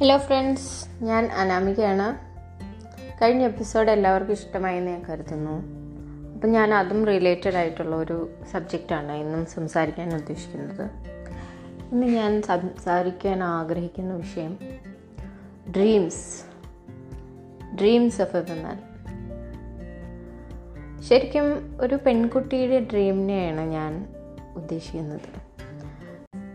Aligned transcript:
Hello 0.00 0.16
friends 0.16 1.04
ഞാൻ 1.04 1.26
അനാമികയാണ്. 1.26 2.18
കഴിഞ്ഞ 3.22 3.44
episode 3.44 3.90
എല്ലാവർക്കും 3.90 4.32
ഇഷ്ടമായെന്ന് 4.32 4.90
ഞാൻ 4.90 5.02
കരുതുന്നു. 5.10 5.62
അപ്പം 6.34 6.52
ഞാൻ 6.52 6.74
അതും 6.74 7.06
റിലേറ്റഡ് 7.06 7.54
ആയിട്ടുള്ള 7.54 7.96
ഒരു 7.96 8.30
സബ്ജക്റ്റാണ് 8.52 9.12
ഇന്നും 9.12 9.46
സംസാരിക്കാൻ 9.46 10.14
ഉദ്ദേശിക്കുന്നത്. 10.14 10.90
ഇന്ന് 11.92 12.06
ഞാൻ 12.06 12.42
സംസാരിക്കാൻ 12.42 13.44
ആഗ്രഹിക്കുന്ന 13.44 14.14
വിഷയം 14.14 14.58
dreams 15.76 16.42
dreams 17.74 18.22
of 18.22 18.36
a 18.36 18.40
women 18.40 18.78
ശരിക്കും 21.02 21.78
ഒരു 21.80 21.98
പെൺകുട്ടിയുടെ 22.06 22.80
ഡ്രീമിനെയാണ് 22.80 23.60
ഞാൻ 23.60 24.14
ഉദ്ദേശിക്കുന്നത്. 24.56 25.47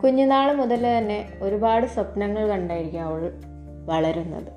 കുഞ്ഞുനാൾ 0.04 0.54
മുതൽ 0.54 0.98
തന്നെ 0.98 1.34
ഒരുപാട് 1.42 1.86
സ്വപ്നങ്ങൾ 1.86 2.48
കണ്ടായിരിക്കും 2.48 3.04
അവൾ 3.04 3.32
വളരുന്നത്. 3.86 4.54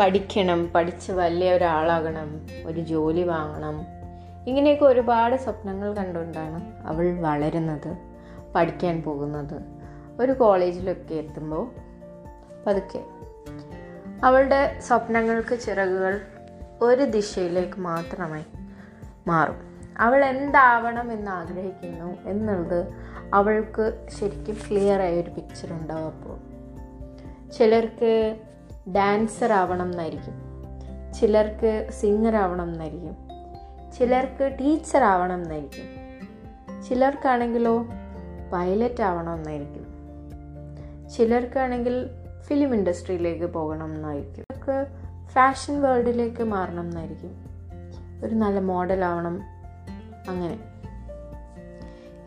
പഠിക്കണം 0.00 0.72
പഠിച്ച് 0.72 1.12
വലിയ 1.12 1.52
ഒരാളാകണം 1.52 2.46
ഒരു 2.66 2.80
ജോലി 2.80 3.22
വാങ്ങണം. 3.22 3.86
ഇങ്ങനെയൊക്കെ 4.48 4.84
ഒരുപാട് 4.84 5.36
സ്വപ്നങ്ങൾ 5.36 5.94
കണ്ടുകൊണ്ടാണ് 5.94 6.86
അവൾ 6.86 7.20
വളരുന്നത് 7.20 7.96
പഠിക്കാൻ 8.54 9.02
പോകുന്നത്. 9.02 9.62
ഒരു 10.20 10.32
കോളേജിലൊക്കെ 10.32 11.14
എത്തുമ്പോൾ 11.14 11.70
പതുക്കെ 12.66 13.00
അവളുടെ 14.24 14.78
സ്വപ്നങ്ങൾക്ക് 14.80 15.58
ചിറകുകൾ 15.60 16.20
ഒരു 16.80 17.02
ദിശയിലേക്ക് 17.02 17.80
മാത്രമേ 17.80 18.44
മാറും. 19.26 19.74
അവൾ 19.98 20.24
എന്താവണം 20.24 21.12
എന്ന് 21.12 21.30
ആഗ്രഹിക്കുന്നു 21.30 22.28
എന്നുള്ളത് 22.28 23.13
അവൾക്ക് 23.32 24.06
ശരിക്കും 24.18 24.56
ക്ലിയർ 24.70 25.00
ആയ 25.00 25.20
ഒരു 25.20 25.30
പിക്ചർ 25.30 25.72
ഉണ്ടാവും 25.72 26.04
അപ്പോൾ 26.04 26.54
ചിലർക്ക് 27.50 28.40
ഡാൻസർ 28.96 29.52
ആവണം 29.52 29.90
എന്നായിരിക്കും. 29.90 30.34
ചിലർക്ക് 31.12 31.88
സിംഗർ 32.00 32.36
ആവണം 32.36 32.72
എന്നായിരിക്കും. 32.72 33.16
ചിലർക്ക് 33.98 34.56
ടീച്ചർ 34.60 35.04
ആവണം 35.04 35.42
എന്നായിരിക്കും. 35.42 36.04
ചിലർക്കാണെങ്കിലോ 36.82 37.86
പൈലറ്റ് 38.52 39.02
ആവണം 39.02 39.34
എന്നായിരിക്കും. 39.34 39.86
ചിലർക്കാണെങ്കിൽ 41.08 42.06
ഫിലിം 42.42 42.74
ഇൻഡസ്ട്രിയിലേക്ക് 42.74 43.44
പോകണം 43.44 43.94
എന്നായിരിക്കും. 43.94 44.34
ചിലർക്ക് 44.34 44.86
ഫാഷൻ 45.26 45.82
വേൾഡിലേക്ക് 45.82 46.42
മാറണം 46.42 46.84
എന്നായിരിക്കും. 46.84 47.30
ഒരു 48.24 48.34
നല്ല 48.34 48.58
മോഡൽ 48.58 49.04
ആവണം. 49.04 49.40
അങ്ങനെ. 50.28 50.73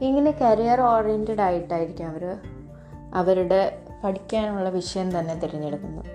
ഇങ്ങനെ 0.02 0.31
കരിയർ 0.31 0.81
ഓറിയന്റഡ് 0.81 1.42
ആയിട്ടായിരിക്കും 1.42 2.08
അവർ 2.08 2.38
അവരുടെ 3.14 3.81
പഠിക്കാനുള്ള 4.04 4.70
വിഷയം 4.70 5.20
തന്നെ 5.20 5.36
തിരഞ്ഞെടുക്കുന്നത്. 5.36 6.06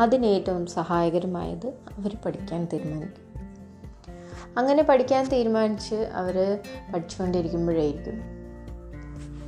അതിന് 0.00 0.26
ഏറ്റവും 0.26 0.66
സഹായകരമായത് 0.66 1.66
അവർ 1.66 2.16
പഠിക്കാൻ 2.24 2.68
തീരുമാനിക്കും. 2.72 3.24
അങ്ങനെ 4.58 4.82
പഠിക്കാൻ 4.82 5.28
തീരുമാനിച്ച് 5.28 5.94
അവർ 5.94 6.58
പഠിച്ചുകൊണ്ടിരിക്കുമ്പോഴായിരിക്കും 6.94 8.20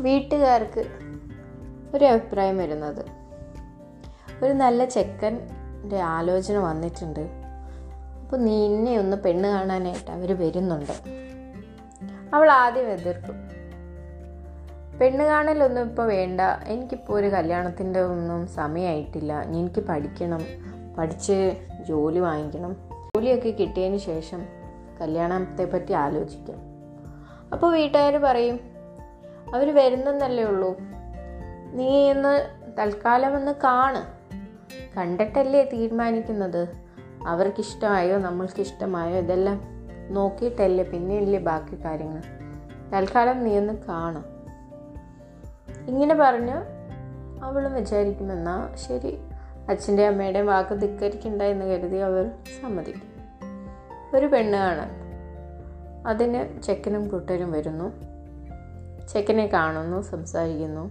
വീട്ടുകാർക്ക് 0.02 0.84
ഒരു 1.96 2.04
അഭിപ്രായം 2.04 2.58
വരുന്നത്. 2.58 3.06
ഒരു 4.44 4.52
നല്ല 4.52 4.84
ചെക്കന്റെ 4.84 6.00
ആലോചന 6.00 6.56
വന്നിട്ടുണ്ട്. 6.56 7.20
അപ്പോൾ 8.22 8.36
നിന്നെ 8.36 8.98
ഒന്ന് 8.98 9.16
പെണ്ണ് 9.16 9.48
കാണാനായിട്ട് 9.48 10.10
അവർ 10.10 10.38
വരുന്നുണ്ട്. 10.38 11.26
അവൾ 12.34 12.50
ആദ്യം 12.50 12.84
എതിർക്കും. 12.84 13.55
പെണ്ണ് 15.00 15.24
കാണലൊന്നും 15.24 15.82
ഇപ്പോൾ 15.82 16.06
വേണ്ട. 16.06 16.40
എനിക്കിപ്പോൾ 16.66 17.18
ഒരു 17.18 17.26
കല്യാണത്തിന്റെ 17.26 18.00
ഒന്നും 18.00 18.46
സമയമായിട്ടില്ല 18.46 19.42
എനിക്ക് 19.42 19.80
പഠിക്കണം. 19.80 20.40
പഠിച്ച് 20.98 21.56
ജോലി 21.88 22.18
വാങ്ങിക്കണം. 22.18 22.76
ജോലിയൊക്കെ 23.16 23.50
കിട്ടിയതിന് 23.50 23.98
ശേഷം 23.98 24.46
കല്യാണത്തെ 25.00 25.64
പറ്റി 25.64 25.92
ആലോചിക്കാം. 25.92 26.58
അപ്പോൾ 27.52 27.72
വീട്ടുകാർ 27.72 28.16
പറയും 28.16 28.60
അവർ 29.54 29.74
വരുന്നെന്നല്ലേ 29.74 30.44
ഉള്ളൂ. 30.44 30.76
നീ 31.72 32.10
ഒന്ന് 32.10 32.48
തൽക്കാലം 32.78 33.36
ഒന്ന് 33.36 33.52
കാണ്. 33.52 34.04
കണ്ടിട്ടല്ലേ 34.96 35.70
തീരുമാനിക്കുന്നത്? 35.72 36.68
അവർക്കിഷ്ടമായോ 37.26 38.18
നമ്മൾക്കിഷ്ടമായോ 38.18 39.18
ഇതെല്ലാം 39.18 39.60
നോക്കിയിട്ടല്ലേ 40.10 40.84
പിന്നെയല്ലേ 40.84 41.38
ബാക്കി 41.38 41.84
കാര്യങ്ങൾ. 41.84 42.22
തൽക്കാലം 42.94 43.44
നീ 43.44 43.58
ഒന്ന് 43.58 43.72
കാണും. 43.88 44.35
ഇങ്ങനെ 45.88 46.14
പറഞ്ഞ് 46.14 46.54
അവളും 47.44 47.74
വിചാരിക്കുമെന്നാ 47.74 48.70
ശരി. 48.74 49.18
അച്ഛന്റെ 49.68 50.06
അമ്മയുടെയും 50.06 50.46
വാക്ക് 50.46 50.80
ധിക്കരിക്കണ്ട 50.80 51.42
എന്ന് 51.42 51.66
കരുതി 51.66 51.96
അവർ 51.96 52.30
സമ്മതിക്കും. 52.60 53.02
ഒരു 54.16 54.26
പെണ്ണ് 54.26 54.58
കാണാൻ. 54.58 54.90
അതിന് 56.06 56.62
ചെക്കനും 56.62 57.08
കൂട്ടരും 57.08 57.52
വരുന്നു. 57.52 57.92
ചെക്കനെ 59.12 59.46
കാണുന്നു 59.46 60.02
സംസാരിക്കുന്നു. 60.02 60.90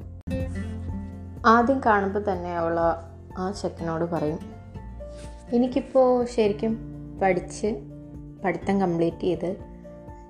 ആദ്യം 1.48 1.82
കാണുമ്പോൾ 1.86 2.24
തന്നെ 2.32 2.58
അവൾ 2.58 2.80
ആ 3.38 3.52
ചെക്കനോട് 3.52 4.06
പറയും 4.06 4.40
എനിക്കിപ്പോൾ 5.54 6.26
ശരിക്കും 6.26 6.80
പഠിച്ച് 7.22 7.76
പഠിത്തം 8.46 8.82
കംപ്ലീറ്റ് 8.82 9.22
ചെയ്ത് 9.22 9.56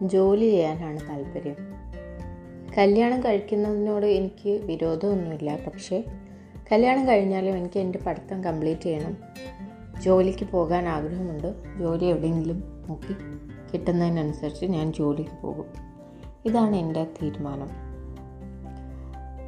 ജോലി 0.02 0.50
ചെയ്യാനാണ് 0.50 1.00
താല്പര്യം. 1.09 1.75
കല്യാണം 2.78 3.24
കഴിക്കുന്നതിനോട് 3.24 4.06
എനിക്ക് 4.06 4.50
വിരോധമൊന്നുമില്ല. 4.50 5.56
പക്ഷേ 5.68 6.03
കല്യാണം 6.72 7.08
കഴിഞ്ഞാലും 7.08 7.58
എനിക്ക് 7.58 7.80
എന്റെ 7.80 8.00
പഠിത്തം 8.08 8.44
കംപ്ലീറ്റ് 8.44 8.81
ചെയ്യണം. 8.81 9.18
ജോലിക്ക് 10.02 10.46
പോകാൻ 10.46 10.88
ആഗ്രഹമുണ്ട്. 10.88 11.78
ജോലി 11.80 12.06
എവിടെയെങ്കിലും 12.06 12.86
നോക്കി 12.90 13.16
കിട്ടുന്നതിനനുസരിച്ച് 13.74 14.66
ഞാൻ 14.66 14.94
ജോലിക്ക് 14.94 15.41
പോകും. 15.41 15.66
ഇതാണ് 16.46 16.75
എന്റെ 16.75 17.03
തീരുമാനം. 17.03 17.69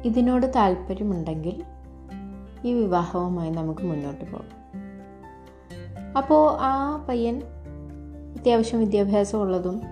ഇതിനോട് 0.04 0.52
താല്പര്യമുണ്ടെങ്കിൽ 0.56 1.64
ഈ 2.64 2.72
വിവാഹവുമായി 2.72 3.50
നമുക്ക് 3.50 3.80
മുന്നോട്ട് 3.80 4.32
പോകാം. 4.32 4.58
അപ്പോൾ 6.16 6.58
ആ 6.60 7.06
പയ്യൻ 7.08 7.42
അത്യാവശ്യം 8.38 8.80
വിദ്യാഭ്യാസം 8.80 9.38
ഉള്ളതും 9.38 9.82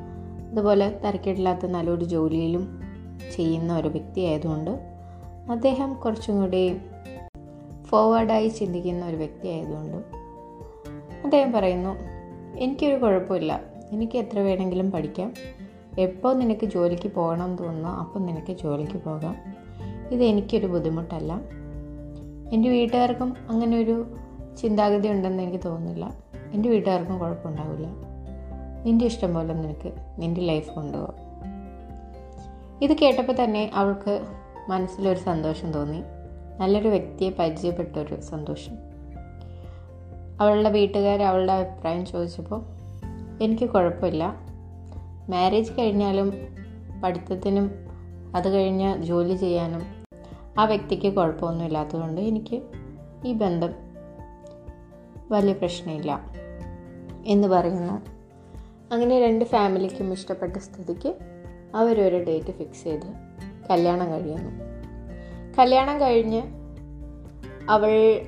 അതുപോലെ 0.50 1.00
തരക്കേടില്ലാത്ത 1.04 1.66
നല്ലൊരു 1.66 2.04
ജോലിയിലും 2.04 2.75
ചെയ്യുന്ന 3.32 3.78
ഒരു 3.78 3.88
വ്യക്തി 3.88 4.20
ആയതുകൊണ്ട് 4.20 4.70
അദ്ദേഹം 5.50 5.94
കുറച്ചും 5.94 6.40
കൂടി 6.40 6.76
ഫോർവേഡായി 7.84 8.48
ചിന്തിക്കുന്ന 8.48 9.06
ഒരു 9.06 9.16
വ്യക്തി 9.16 9.48
ആയതുകൊണ്ട് 9.48 9.96
അദ്ദേഹം 11.24 11.52
പറയുന്നു 11.52 11.96
എനിക്കൊരു 12.58 12.96
കുഴപ്പമില്ല. 12.96 13.60
എനിക്ക് 13.92 14.18
എത്ര 14.18 14.38
വേണമെങ്കിലും 14.38 14.90
പഠിക്കാം. 14.90 15.34
എപ്പോൾ 15.98 16.34
നിനക്ക് 16.34 16.66
ജോലിക്ക് 16.66 17.12
പോകണം 17.12 17.44
എന്ന് 17.44 17.58
തോന്നുന്നു 17.58 17.88
അപ്പം 17.88 18.26
നിനക്ക് 18.26 18.52
ജോലിക്ക് 18.52 19.04
പോകാം. 19.04 19.36
ഇത് 20.12 20.24
എനിക്കൊരു 20.24 20.66
ബുദ്ധിമുട്ടല്ല. 20.66 21.40
എന്റെ 22.52 22.68
വീട്ടുകാർക്കും 22.68 23.34
അങ്ങനെ 23.48 23.78
ഒരു 23.78 24.14
ചിന്താഗതി 24.62 25.08
ഉണ്ടെന്ന് 25.08 25.42
എനിക്ക് 25.42 25.64
തോന്നുന്നില്ല. 25.64 26.14
എന്റെ 26.52 26.68
വീട്ടുകാർക്കും 26.68 27.18
കുഴപ്പമുണ്ടാവില്ല. 27.18 27.86
നിന്റെ 28.84 29.04
ഇഷ്ടം 29.04 29.34
പോലെ 29.34 29.54
നിനക്ക് 29.54 29.92
നിന്റെ 30.18 30.40
ലൈഫ് 30.40 30.70
കൊണ്ടുപോകാം. 30.70 31.25
ഇത് 32.82 32.92
കേട്ടപ്പോൾ 32.92 33.44
തന്നെ 33.44 33.70
അവൾക്ക് 33.74 34.26
മനസ്സിലൊരു 34.68 35.18
സന്തോഷം 35.18 35.72
തോന്നി. 35.72 36.02
നല്ലൊരു 36.60 36.88
വ്യക്തിയെ 36.88 37.30
പരിചയപ്പെട്ടൊരു 37.30 38.20
സന്തോഷം. 38.20 38.72
അവളുടെ 40.40 40.70
വീട്ടുകാർ 40.70 41.22
അവളുടെ 41.22 41.52
അഭിപ്രായം 41.52 42.06
ചോദിച്ചപ്പോൾ 42.06 42.62
എനിക്ക് 43.42 43.70
കുഴപ്പമില്ല. 43.70 44.36
മാരേജ് 45.28 45.72
കഴിഞ്ഞാലും 45.78 46.32
പഠിത്തത്തിനും 47.04 47.70
അത് 48.36 48.48
കഴിഞ്ഞ് 48.48 49.02
ജോലി 49.02 49.34
ചെയ്യാനും 49.34 49.82
ആ 50.58 50.64
വ്യക്തിക്ക് 50.64 51.12
കുഴപ്പമൊന്നുമില്ലാത്തതുകൊണ്ട് 51.12 52.20
എനിക്ക് 52.20 52.62
ഈ 53.26 53.32
ബന്ധം 53.32 53.70
വലിയ 55.30 55.52
പ്രശ്നമില്ല 55.52 56.20
എന്ന് 57.26 57.48
പറയുന്നു. 57.48 58.02
അങ്ങനെ 58.94 59.20
രണ്ട് 59.20 59.44
ഫാമിലിക്കും 59.44 60.12
ഇഷ്ടപ്പെട്ട 60.12 60.56
സ്ഥിതിക്ക് 60.56 61.14
അവരൊരു 61.76 62.24
ഡേറ്റ് 62.24 62.52
ഫിക്സ് 62.52 62.84
ചെയ്ത് 62.84 63.06
കല്യാണം 63.70 64.12
കഴിയുന്നു. 64.12 64.50
കല്യാണം 65.58 66.00
കഴിഞ്ഞ് 66.00 66.42
അവൾ 67.70 68.22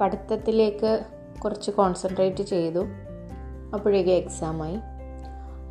പഠിത്തത്തിലേക്ക് 0.00 1.04
കുറച്ച് 1.44 1.70
കോൺസെൻട്രേറ്റ് 1.70 2.42
ചെയ്തു. 2.42 2.86
അപ്പോഴേക്കും 3.74 4.12
എക്സാമായി 4.12 4.78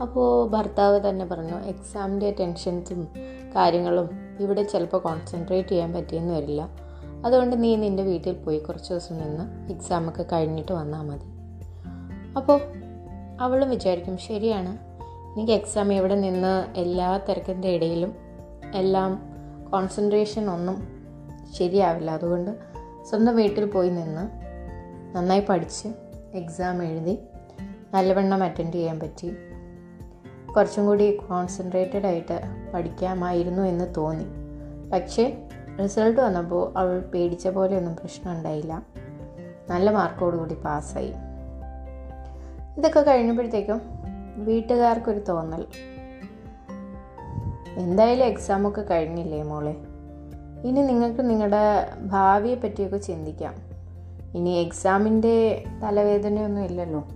അപ്പോൾ 0.01 0.49
ഭർത്താവ് 0.49 1.09
തന്നെ 1.09 1.25
പറഞ്ഞു 1.25 1.59
എക്സാമിന്റെ 1.59 2.35
ടെൻഷൻസും 2.39 3.07
കാര്യങ്ങളും 3.55 4.09
ഇവിടെ 4.39 4.63
ചിലപ്പോൾ 4.63 4.97
കോൺസെൻട്രേറ്റ് 4.97 5.69
ചെയ്യാൻ 5.69 5.93
പറ്റിയെന്ന് 5.93 6.33
വരില്ല. 6.33 6.69
അതുകൊണ്ട് 7.25 7.63
നീ 7.63 7.75
നിന്റെ 7.75 8.03
വീട്ടിൽ 8.03 8.33
പോയി 8.33 8.59
കുറച്ച് 8.59 8.89
ദിവസം 8.89 9.17
നിന്ന് 9.17 9.71
എക്സാമൊക്കെ 9.71 10.25
കഴിഞ്ഞിട്ട് 10.31 10.71
വന്നാൽ 10.71 11.01
മതി. 11.01 11.25
അപ്പോൾ 12.37 12.61
അവളും 13.39 13.69
വിചാരിക്കും 13.69 14.17
ശരിയാണ്. 14.17 14.84
എനിക്ക് 15.37 15.51
എക്സാം 15.51 15.93
ഇവിടെ 15.93 16.15
നിന്ന് 16.15 16.79
എല്ലാ 16.79 17.17
തിരക്കിന്റെ 17.17 17.67
ഇടയിലും 17.67 18.15
എല്ലാം 18.75 19.21
കോൺസെൻട്രേഷൻ 19.71 20.49
ഒന്നും 20.49 20.87
ശരിയാവില്ല. 21.57 22.11
അതുകൊണ്ട് 22.11 22.51
സ്വന്തം 23.09 23.35
വീട്ടിൽ 23.35 23.65
പോയി 23.65 23.89
നിന്ന് 23.89 24.29
നന്നായി 25.15 25.43
പഠിച്ച് 25.49 25.87
എക്സാം 26.33 26.83
എഴുതി 26.83 27.19
നല്ലവണ്ണം 27.93 28.43
അറ്റൻഡ് 28.43 28.73
ചെയ്യാൻ 28.73 28.99
പറ്റി. 28.99 29.35
കുറച്ചും 30.55 30.85
കൂടി 30.85 31.15
കോൺസെൻട്രേറ്റഡ് 31.15 32.05
ആയിട്ട് 32.05 32.41
പഠിക്കാമായിരുന്നു 32.73 33.63
എന്ന് 33.63 33.95
തോന്നി. 33.97 34.25
പക്ഷേ 34.89 35.47
റിസൾട്ട് 35.83 36.21
വന്നപ്പോൾ 36.21 36.77
അവൾ 36.77 36.99
പേടിച്ച 36.99 37.47
പോലെയൊന്നും 37.47 37.95
പ്രശ്നം 37.95 38.33
ഉണ്ടായില്ല. 38.33 38.83
നല്ല 39.69 39.91
മാർക്കോടുകൂടി 39.91 40.53
പാസ്സായി 40.53 41.13
ഇതൊക്കെ 42.77 42.99
കഴിഞ്ഞപ്പോഴത്തേക്കും 42.99 43.81
വീട്ടുകാർക്കൊരു 44.35 45.19
തോന്നൽ. 45.19 45.65
എന്തായാലും 47.77 48.25
എക്സാമൊക്കെ 48.25 48.81
കഴിഞ്ഞില്ലേ 48.81 49.43
മോളെ? 49.43 49.75
ഇനി 50.67 50.81
നിങ്ങൾക്ക് 50.81 51.29
നിങ്ങളുടെ 51.29 51.89
ഭാവിയെ 51.97 52.55
പറ്റിയൊക്കെ 52.55 52.97
ചിന്തിക്കാം. 52.97 53.55
ഇനി 54.35 54.49
എക്സാമിന്റെ 54.49 55.63
തലവേദനയൊന്നും 55.83 56.63
ഇല്ലല്ലോ. 56.63 57.07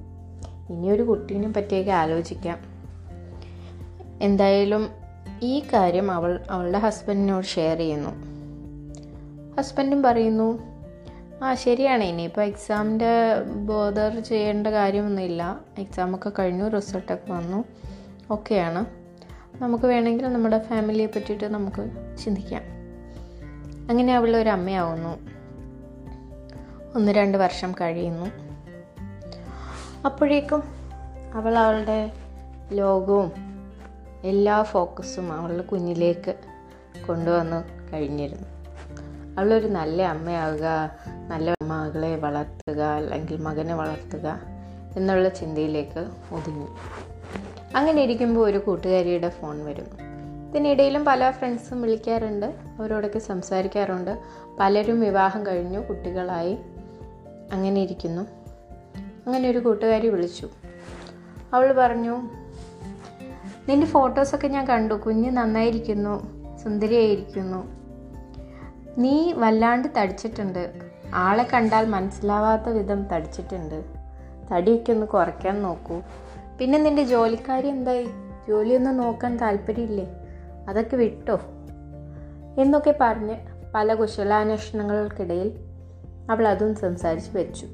ഇനിയൊരു 0.69 1.04
കുട്ടീനെ 1.04 1.48
പറ്റിയൊക്കെ 1.48 1.92
ആലോചിക്കാം. 1.92 2.57
എന്തായാലും 4.21 4.89
ഈ 5.44 5.63
കാര്യം 5.74 6.12
അവൾ 6.12 6.39
അവളുടെ 6.50 6.77
ഹസ്ബൻഡിനോട് 6.77 7.45
ഷെയർ 7.45 7.77
ചെയ്യുന്നു. 7.77 8.10
ഹസ്ബൻഡും 9.57 10.04
പറയുന്നു 10.04 10.60
ആ 11.44 11.53
ശരിയാണ്. 11.53 12.03
ഇനിയിപ്പോൾ 12.03 12.41
എക്സാമിന്റെ 12.41 13.41
ബോധർ 13.65 14.24
ചെയ്യേണ്ട 14.24 14.68
കാര്യമൊന്നുമില്ല. 14.68 15.59
എക്സാമൊക്കെ 15.77 16.31
കഴിഞ്ഞു 16.39 16.68
റിസൾട്ടൊക്കെ 16.68 17.33
വന്നു. 17.33 17.63
ഓക്കെയാണ് 18.31 18.86
നമുക്ക് 19.62 19.86
വേണമെങ്കിൽ 19.86 20.27
നമ്മുടെ 20.27 20.59
ഫാമിലിയെ 20.59 21.06
പറ്റിയിട്ട് 21.06 21.44
നമുക്ക് 21.45 22.15
ചിന്തിക്കാം. 22.24 22.62
അങ്ങനെ 23.89 24.15
അവൾ 24.15 24.38
ഒരു 24.38 24.50
അമ്മയാവുന്നു. 24.50 25.30
ഒന്ന് 26.95 27.12
രണ്ട് 27.12 27.38
വർഷം 27.38 27.71
കഴിയുന്നു. 27.81 28.25
അപ്പോഴേക്കും 30.06 30.63
അവൾ 31.33 31.57
അവളുടെ 31.57 32.12
ലോകവും 32.71 33.31
എല്ലാ 34.24 34.63
ഫോക്കസും 34.63 35.33
അവളുടെ 35.33 35.62
കുഞ്ഞിലേക്ക് 35.62 36.35
കൊണ്ടുവന്ന് 37.07 37.63
കഴിഞ്ഞിരുന്നു. 37.94 38.58
അവളൊരു 39.39 39.68
നല്ല 39.68 40.01
അമ്മയാവുക 40.01 40.91
നല്ല 41.27 41.56
മകളെ 41.63 42.15
വളർത്തുക 42.15 42.81
അല്ലെങ്കിൽ 42.81 43.41
മകനെ 43.41 43.74
വളർത്തുക 43.74 44.39
എന്നുള്ള 44.97 45.30
ചിന്തയിലേക്ക് 45.30 46.00
ഒതുങ്ങി. 46.31 46.68
അങ്ങനെ 47.75 48.01
ഇരിക്കുമ്പോൾ 48.01 48.50
ഒരു 48.50 48.57
കൂട്ടുകാരിയുടെ 48.57 49.30
ഫോൺ 49.30 49.65
വരും. 49.65 49.86
ഇതിനിടയിലും 50.50 51.06
പല 51.06 51.31
ഫ്രണ്ട്സും 51.31 51.81
വിളിക്കാറുണ്ട് 51.81 52.45
അവരോടൊക്കെ 52.80 53.19
സംസാരിക്കാറുണ്ട്. 53.19 54.19
പലരും 54.59 55.00
വിവാഹം 55.00 55.45
കഴിഞ്ഞു 55.45 55.80
കുട്ടികളായി 55.80 56.57
അങ്ങനെ 57.51 57.81
ഇരിക്കുന്നു. 57.81 58.21
അങ്ങനെ 59.25 59.50
ഒരു 59.50 59.57
കൂട്ടുകാരി 59.57 60.07
വിളിച്ചു. 60.07 60.50
അവൾ 61.53 61.71
പറഞ്ഞു 61.71 62.21
നിന്റെ 63.69 63.88
ഫോട്ടോസൊക്കെ 63.88 64.47
ഞാൻ 64.47 64.68
കണ്ടു 64.68 64.94
കുഞ്ഞ് 64.94 65.31
നന്നായിരിക്കുന്നു 65.31 66.19
സുന്ദരിയായിരിക്കുന്നു. 66.57 67.79
നീ 68.97 69.33
വല്ലാണ്ട് 69.33 69.88
തടിച്ചിട്ടുണ്ട്. 69.97 70.74
ആളെ 71.13 71.47
കണ്ടാൽ 71.53 71.86
മനസ്സിലാവാത്ത 71.86 72.69
വിധം 72.69 73.07
തടിച്ചിട്ടുണ്ട്. 73.07 73.83
തടിയൊക്കെ 74.51 74.94
ഒന്ന് 74.94 75.07
കുറയ്ക്കാൻ 75.07 75.62
നോക്കൂ. 75.62 76.01
പിന്നെ 76.59 76.80
നിന്റെ 76.80 77.03
ജോലിക്കാരി 77.03 77.68
എന്തായി? 77.68 78.09
ജോലിയൊന്നും 78.50 78.97
നോക്കാൻ 78.97 79.38
താല്പര്യമില്ലേ? 79.38 80.07
അതൊക്കെ 80.69 80.95
വിട്ടോ? 80.95 81.39
എന്നൊക്കെ 82.57 82.95
പറഞ്ഞ് 83.01 83.36
പല 83.75 83.94
കുശലാന്വേഷണങ്ങൾക്കിടയിൽ 83.94 85.59
അവൾ 86.30 86.47
അതും 86.47 86.75
സംസാരിച്ച് 86.75 87.38
വെച്ചു. 87.38 87.68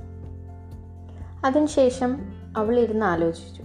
അതിനുശേഷം 1.46 2.34
അവൾ 2.58 2.80
ഇരുന്ന് 2.80 3.06
ആലോചിച്ചു. 3.06 3.64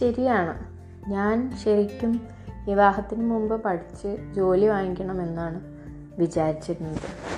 ശരിയാണ്. 0.00 0.64
ഞാൻ 1.10 1.56
ശരിക്കും 1.64 2.20
വിവാഹത്തിന് 2.64 3.30
മുമ്പ് 3.30 3.62
പഠിച്ച് 3.62 4.16
ജോലി 4.34 4.66
വാങ്ങിക്കണമെന്നാണ്. 4.66 5.71
വിചാരിച്ചിരുന്നത്. 6.18 7.32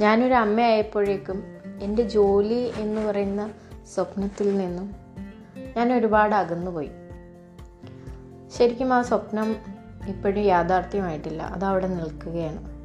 ഞാനൊരു 0.00 0.34
അമ്മയായപ്പോഴേക്കും 0.34 1.42
എന്റെ 1.82 2.08
ജോലി 2.08 2.72
എന്ന് 2.76 3.00
പറയുന്ന 3.00 3.50
സ്വപ്നത്തിൽ 3.94 4.58
നിന്നും 4.58 4.96
ഞാൻ 5.76 5.92
ഒരുപാട് 5.92 6.34
അകന്നുപോയി. 6.34 6.90
ശരിക്കും 8.56 8.94
ആ 8.94 9.02
സ്വപ്നം 9.02 9.56
ഇപ്പോഴും 10.08 10.40
യാഥാർത്ഥ്യമായിട്ടില്ല. 10.40 11.42
അത് 11.42 11.64
അവിടെ 11.64 11.86
നിൽക്കുകയാണ്. 11.86 12.76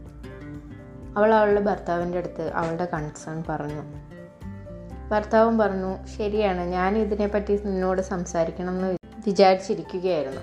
അവൾ 1.17 1.33
അവളുടെ 1.33 1.61
ഭർത്താവിന്റെ 1.61 2.17
അടുത്ത് 2.17 2.51
അവളുടെ 2.53 2.85
കൺസേൺ 2.85 3.43
പറഞ്ഞു. 3.49 3.81
ഭർത്താവും 5.09 5.57
പറഞ്ഞു 5.57 6.07
ശരിയാണ് 6.17 6.61
ഞാൻ 6.61 6.97
ഇതിനെപ്പറ്റി 6.97 7.59
നിന്നോട് 7.65 8.01
സംസാരിക്കണം 8.01 8.69
എന്ന് 8.69 8.97
വിചാരിച്ചിരിക്കുകയായിരുന്നു. 9.27 10.41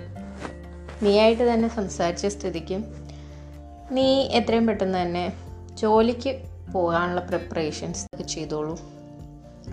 നീയായിട്ട് 1.05 1.53
തന്നെ 1.53 1.69
സംസാരിച്ച 1.69 2.25
സ്ഥിതിക്കും 2.25 2.85
നീ 3.91 4.21
എത്രയും 4.21 4.67
പെട്ടെന്ന് 4.67 5.01
തന്നെ 5.01 5.33
ജോലിക്ക് 5.73 6.41
പോകാനുള്ള 6.73 7.21
പ്രിപ്പറേഷൻസ് 7.21 8.05
ഒക്കെ 8.05 8.23
ചെയ്തോളൂ. 8.23 8.79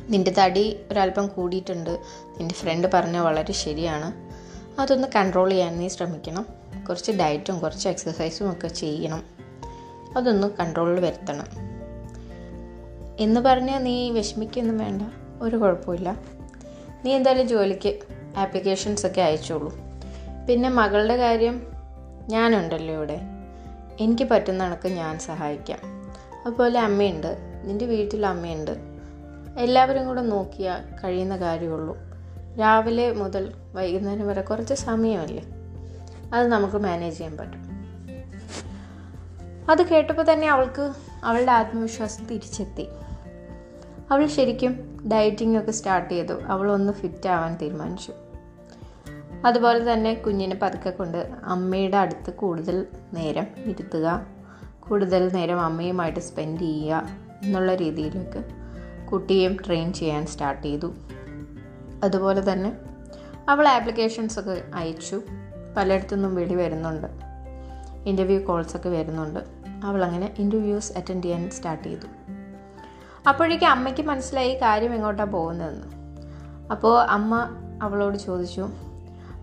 നിന്റെ 0.09 0.35
തടി 0.39 0.81
ഒരല്പം 0.91 1.27
കൂടിയിട്ടുണ്ട്. 1.27 1.91
നിന്റെ 2.39 2.55
ഫ്രണ്ട് 2.55 2.89
പറഞ്ഞ 2.95 3.19
വളരെ 3.19 3.53
ശരിയാണ്. 3.53 4.13
അതൊന്ന് 4.81 5.09
കൺട്രോൾ 5.17 5.51
ചെയ്യാൻ 5.51 5.79
നീ 5.79 5.89
ശ്രമിക്കണം. 5.89 6.47
കുറച്ച് 6.89 7.13
ഡയറ്റും 7.13 7.59
കുറച്ച് 7.59 7.89
എക്സസൈസും 7.89 8.53
ഒക്കെ 8.53 8.69
ചെയ്യണം. 8.69 9.23
അതൊന്ന് 10.17 10.47
കൺട്രോളിൽ 10.47 11.01
വരുത്തണം. 11.01 11.47
എന്ന് 13.21 13.41
പറഞ്ഞാൽ 13.41 13.79
നീ 13.79 14.11
വിഷമിക്കൊന്നും 14.11 14.79
വേണ്ട. 14.79 15.03
ഒരു 15.43 15.57
കുഴപ്പമില്ല. 15.57 16.21
നീ 17.05 17.13
എന്തായാലും 17.13 17.49
ജോലിക്ക് 17.49 17.99
ആപ്ലിക്കേഷൻസ് 18.37 19.07
ഒക്കെ 19.07 19.21
അയച്ചോളൂ. 19.21 19.75
പിന്നെ 20.49 20.69
മകളുടെ 20.69 21.17
കാര്യം 21.17 21.67
ഞാനുണ്ടല്ലോ 22.29 22.95
ഇവിടെ. 22.95 23.21
എനിക്ക് 24.01 24.25
പറ്റുന്ന 24.25 24.65
കണക്ക് 24.65 24.89
ഞാൻ 24.89 25.19
സഹായിക്കാം. 25.19 25.79
അതുപോലെ 26.47 26.81
അമ്മയുണ്ട്. 26.81 27.37
നിന്റെ 27.65 27.87
വീട്ടിൽ 27.87 28.27
അമ്മയുണ്ട്. 28.27 28.77
എല്ലാവരും 29.59 30.07
കൂടെ 30.07 30.23
നോക്കിയാൽ 30.23 31.03
കഴിയുന്ന 31.05 31.37
കാര്യമുള്ളൂ. 31.37 31.97
രാവിലെ 32.61 33.13
മുതൽ 33.13 33.53
വൈകുന്നേരം 33.73 34.29
വരെ 34.29 34.43
കുറച്ച് 34.43 34.75
സമയമല്ലേ? 34.75 35.45
അത് 36.35 36.49
നമുക്ക് 36.49 36.77
മാനേജ് 36.77 37.19
ചെയ്യാൻ 37.19 37.37
പറ്റും. 37.37 37.67
അത് 39.71 39.83
കേട്ടപ്പോൾ 39.83 40.33
തന്നെ 40.33 40.51
അവൾക്ക് 40.51 40.93
അവളുടെ 41.25 41.53
ആത്മവിശ്വാസം 41.53 42.25
തിരിച്ചെത്തി. 42.25 42.87
അവൾ 44.11 44.27
ശരിക്കും 44.27 45.01
ഡയറ്റിംഗ് 45.13 45.59
ഒക്കെ 45.59 45.71
സ്റ്റാർട്ട് 45.71 46.11
ചെയ്തു. 46.11 46.33
അവളൊന്ന് 46.33 46.93
ഫിറ്റ് 46.93 47.29
ആവാൻ 47.29 47.57
തീരുമാനിച്ചു. 47.63 48.13
അതുപോലെ 49.45 49.93
തന്നെ 49.93 50.15
കുഞ്ഞിനെ 50.15 50.55
പതുക്കെ 50.63 50.91
കൊണ്ട് 50.91 51.31
അമ്മയുടെ 51.45 51.97
അടുത്ത് 51.97 52.33
കൂടുതൽ 52.33 52.87
നേരം 53.13 53.47
ഇരുത്തുക. 53.65 54.27
കൂടുതൽ 54.81 55.33
നേരം 55.33 55.61
അമ്മയുമായിട്ട് 55.61 56.21
സ്പെൻഡ് 56.21 56.61
ചെയ്യുക 56.61 57.09
എന്നുള്ള 57.43 57.75
രീതിയിലേക്ക് 57.75 58.45
കുട്ടിയെയും 59.13 59.57
ട്രെയിൻ 59.67 59.93
ചെയ്യാൻ 59.93 60.27
സ്റ്റാർട്ട് 60.27 60.63
ചെയ്തു. 60.63 60.95
അതുപോലെ 62.05 62.53
തന്നെ 62.53 62.73
അവൾ 63.49 63.69
ആപ്ലിക്കേഷൻസ് 63.69 64.39
ഒക്കെ 64.39 64.63
അയച്ചു. 64.75 65.23
പലയിടത്തുനിന്നും 65.77 66.35
വിളി 66.35 66.55
വരുന്നുണ്ട്. 66.55 67.07
ഇന്റർവ്യൂ 68.07 68.41
കോൾസൊക്കെ 68.41 68.89
വരുന്നുണ്ട്. 68.89 69.41
അവൾ 69.85 70.05
അങ്ങനെ 70.05 70.35
ഇന്റർവ്യൂസ് 70.39 70.93
അറ്റൻഡ് 70.97 71.25
ചെയ്യാൻ 71.25 71.51
സ്റ്റാർട്ട് 71.51 71.85
ചെയ്തു. 71.85 72.07
അപ്പോഴേക്കും 73.29 73.71
അമ്മയ്ക്ക് 73.71 74.03
മനസ്സിലായി 74.03 74.55
കാര്യം 74.55 74.95
എങ്ങോട്ടാണ് 74.95 75.33
പോകുന്നതെന്ന്. 75.33 75.87
അപ്പോൾ 76.71 77.03
അമ്മ 77.03 77.49
അവളോട് 77.83 78.17
ചോദിച്ചു 78.17 78.69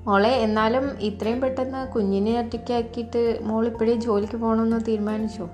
മോളെ 0.05 0.29
എന്നാലും 0.29 1.01
ഇത്രയും 1.01 1.41
പെട്ടെന്ന് 1.41 1.87
കുഞ്ഞിനെ 1.87 2.39
ഒറ്റയ്ക്കാക്കിയിട്ട് 2.39 3.39
മോൾ 3.41 3.67
ഇപ്പോഴേ 3.67 3.95
ജോലിക്ക് 3.95 4.37
പോകണമെന്ന് 4.37 4.81
തീരുമാനിച്ചോ? 4.87 5.49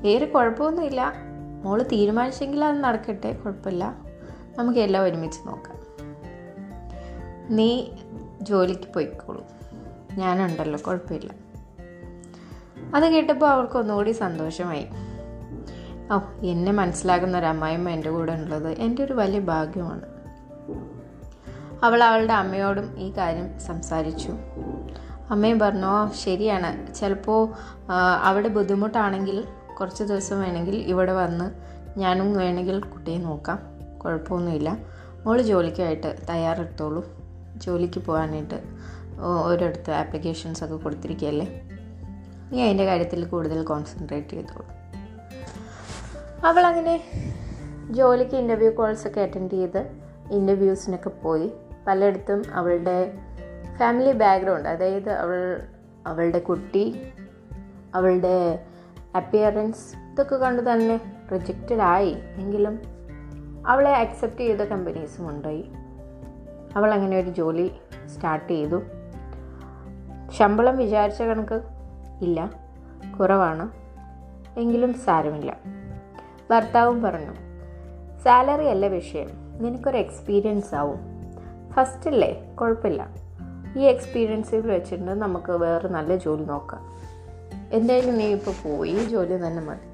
വേറെ 0.00 0.26
കുഴപ്പമൊന്നുമില്ല. 0.26 1.12
മോൾ 1.64 1.82
തീരുമാനിച്ചെങ്കിൽ 1.82 2.64
അത് 2.64 2.76
നടക്കട്ടെ 2.76 3.32
കുഴപ്പമില്ല. 3.32 3.96
നമുക്ക് 4.58 4.78
എല്ലാം 4.78 5.04
ഒരുമിച്ച് 5.04 5.48
നോക്കാം. 5.48 5.80
നീ 7.56 7.86
ജോലിക്ക് 8.42 8.92
പോയിക്കോളൂ. 8.94 9.44
ഞാനുണ്ടല്ലോ 10.16 10.78
കുഴപ്പമില്ല. 10.86 11.34
അത് 12.94 13.04
കേട്ടപ്പോൾ 13.04 13.50
അവൾക്ക് 13.50 13.78
ഒന്നുകൂടി 13.78 14.10
സന്തോഷമായി. 14.10 14.86
ഓ 16.12 16.18
എന്നെ 16.42 16.72
മനസ്സിലാകുന്ന 16.72 17.38
ഒരു 17.38 17.46
അമ്മായിമ്മ 17.46 17.90
എന്റെ 17.90 18.10
കൂടെ 18.10 18.32
ഉള്ളത്. 18.32 18.68
എന്റെ 18.68 19.04
ഒരു 19.04 19.12
വലിയ 19.12 19.38
ഭാഗ്യമാണ്. 19.38 20.19
അവൾ 21.82 22.02
അവളുടെ 22.04 22.32
അമ്മയോടും 22.32 22.98
ഈ 22.98 23.12
കാര്യം 23.16 23.60
സംസാരിച്ചു. 23.60 24.32
അമ്മയും 25.30 25.58
പറഞ്ഞു 25.58 26.14
ശരിയാണ്. 26.24 26.94
ചിലപ്പോൾ 26.94 27.48
അവിടെ 28.22 28.48
ബുദ്ധിമുട്ടാണെങ്കിൽ 28.48 29.44
കുറച്ച് 29.80 30.04
ദിവസം 30.04 30.40
വേണമെങ്കിൽ 30.40 30.76
ഇവിടെ 30.76 31.12
വന്ന് 31.12 31.50
ഞാനും 31.98 32.36
വേണമെങ്കിൽ 32.36 32.80
കുട്ടിയെ 32.80 33.18
നോക്കാം. 33.18 33.58
കുഴപ്പമൊന്നുമില്ല. 33.98 34.76
മോൾ 35.26 35.42
ജോലിക്കായിട്ട് 35.42 36.16
തയ്യാറെടുത്തോളൂ. 36.30 37.04
ജോലിക്ക് 37.56 37.98
പോകാനായിട്ട് 37.98 38.62
ഓരോരുത്തർ 39.20 39.92
ആപ്ലിക്കേഷൻസ് 39.92 40.64
ഒക്കെ 40.64 40.76
കൊടുത്തിരിക്കുകയല്ലേ? 40.76 41.62
നീ 42.52 42.64
അതിന്റെ 42.64 42.84
കാര്യത്തിൽ 42.84 43.24
കൂടുതൽ 43.24 43.62
കോൺസെൻട്രേറ്റ് 43.62 44.28
ചെയ്തോളൂ. 44.28 44.66
അവളങ്ങനെ 46.46 47.04
ജോലിക്ക് 47.90 48.36
ഇന്റർവ്യൂ 48.36 48.70
കോൾസൊക്കെ 48.70 49.20
അറ്റൻഡ് 49.20 49.50
ചെയ്ത് 49.50 49.90
ഇന്റർവ്യൂസിനൊക്കെ 50.30 51.08
പോയി. 51.08 51.52
പലയിടത്തും 51.86 52.42
അവളുടെ 52.52 53.12
ഫാമിലി 53.78 54.12
ബാക്ക്ഗ്രൗണ്ട് 54.12 54.68
അതായത് 54.68 55.10
അവൾ 55.10 55.62
അവളുടെ 56.06 56.38
കുട്ടി 56.38 57.12
അവളുടെ 57.94 58.64
അപ്പിയറൻസ് 59.16 59.96
ഇതൊക്കെ 59.96 60.36
കണ്ട് 60.36 60.72
തന്നെ 60.72 61.00
റിജക്റ്റഡ് 61.32 61.80
ആയി. 61.80 62.16
എങ്കിലും 62.36 62.80
അവളെ 63.66 63.94
അക്സെപ്റ്റ് 63.94 64.40
ചെയ്ത 64.40 64.58
കമ്പനീസും 64.58 65.28
ഉണ്ടായി. 65.28 65.70
അവൾ 66.76 66.94
അങ്ങനെ 66.94 67.18
ഒരു 67.18 67.30
ജോലി 67.30 67.70
സ്റ്റാർട്ട് 68.06 68.48
ചെയ്തു. 68.48 68.82
ശമ്പളം 70.32 70.76
വിചാരിച്ച 70.76 71.22
കണക്ക് 71.22 71.60
ഇല്ല. 72.22 72.50
കുറവാണ്. 73.20 73.70
എങ്കിലും 74.58 74.94
സാരമില്ല. 74.94 75.56
ഭർത്താവും 76.50 77.02
പറഞ്ഞു 77.02 77.34
സാലറി 78.24 78.66
അല്ല 78.66 78.86
വിഷയം. 78.86 79.28
നിനക്കൊരു 79.58 79.96
എക്സ്പീരിയൻസ് 79.96 80.74
ആവും. 80.74 81.09
ഫസ്റ്റല്ലേ? 81.72 82.54
കുഴപ്പമില്ല. 82.54 83.08
ഈ 83.76 83.80
എക്സ്പീരിയൻസിൽ 83.80 84.70
വെച്ചിട്ട് 84.70 85.04
നമുക്ക് 85.04 85.52
വേറെ 85.52 85.88
നല്ല 85.88 86.16
ജോലി 86.16 86.44
നോക്കാം. 86.44 87.00
എന്തായാലും 87.72 88.16
നീ 88.16 88.24
ഇപ്പോൾ 88.24 88.54
പോയി 88.64 89.04
ജോലി 89.04 89.34
തന്നെ 89.34 89.62
മതി. 89.62 89.90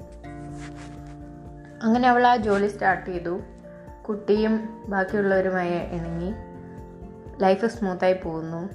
അങ്ങനെ 1.83 2.07
അവൾ 2.07 2.27
ആ 2.27 2.35
ജോലി 2.35 2.67
സ്റ്റാർട്ട് 2.67 3.09
ചെയ്തു. 3.09 3.39
കുട്ടിയും 4.09 4.85
ബാക്കിയുള്ളവരുമായി 4.89 5.71
ഇണങ്ങി. 5.71 6.33
ലൈഫ് 7.41 7.65
സ്മൂത്തായി 7.65 8.13
പോകുന്നു. 8.13 8.69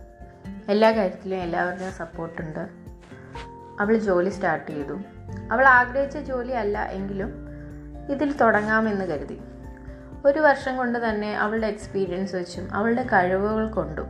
എല്ലാ 0.69 0.91
കാര്യത്തിലും 0.91 1.37
എല്ലാവരുടെയും 1.37 1.93
സപ്പോർട്ടുണ്ട് 1.93 2.69
അവൾ 3.81 3.97
ജോലി 3.97 4.31
സ്റ്റാർട്ട് 4.31 4.71
ചെയ്തു. 4.71 4.99
അവൾ 5.53 5.69
ആഗ്രഹിച്ച 5.69 6.19
ജോലിയല്ല 6.19 6.85
എങ്കിലും 6.85 7.33
ഇതിൽ 8.13 8.33
തുടങ്ങാമെന്ന് 8.33 9.05
കരുതി. 9.05 9.41
ഒരു 10.25 10.39
വർഷം 10.39 10.77
കൊണ്ട് 10.77 11.09
തന്നെ 11.09 11.39
അവളുടെ 11.39 11.67
എക്സ്പീരിയൻസ് 11.67 12.35
വെച്ചും 12.35 12.75
അവളുടെ 12.75 13.03
കഴിവുകൾ 13.03 13.69
കൊണ്ടും 13.69 14.07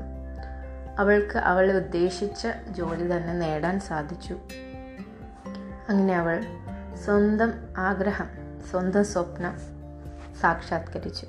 അവൾക്ക് 0.98 1.38
അവൾ 1.38 1.72
ഉദ്ദേശിച്ച 1.72 2.48
ജോലി 2.68 3.16
തന്നെ 3.16 3.32
നേടാൻ 3.32 3.80
സാധിച്ചു. 3.80 4.38
അങ്ങനെ 5.88 6.16
അവൾ 6.16 6.44
സ്വന്തം 7.04 7.52
ആഗ്രഹം 7.78 8.28
സ്വന്തം 8.70 9.04
സ്വപ്നം 9.04 9.58
സാക്ഷാത്കരിച്ചു. 10.40 11.26